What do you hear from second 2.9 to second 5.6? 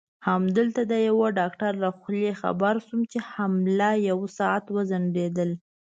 چې حمله یو ساعت وځنډېدل.